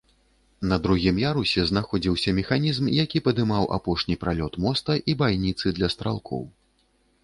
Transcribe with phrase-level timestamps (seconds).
[0.69, 6.43] На другім ярусе знаходзіўся механізм, які падымаў апошні пралёт моста, і байніцы для стралкоў.